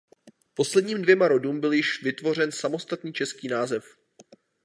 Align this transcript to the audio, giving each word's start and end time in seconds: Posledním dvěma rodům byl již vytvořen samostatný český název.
Posledním 0.53 1.01
dvěma 1.01 1.27
rodům 1.27 1.59
byl 1.59 1.71
již 1.73 2.03
vytvořen 2.03 2.51
samostatný 2.51 3.13
český 3.13 3.47
název. 3.47 3.97